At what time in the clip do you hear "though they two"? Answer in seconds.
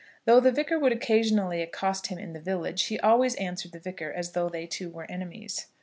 4.31-4.89